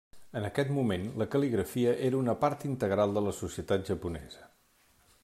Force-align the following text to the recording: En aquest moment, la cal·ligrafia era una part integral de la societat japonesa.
En 0.39 0.45
aquest 0.47 0.71
moment, 0.77 1.03
la 1.23 1.27
cal·ligrafia 1.35 1.93
era 2.07 2.21
una 2.21 2.37
part 2.45 2.67
integral 2.71 3.15
de 3.19 3.23
la 3.29 3.37
societat 3.43 3.85
japonesa. 3.91 4.51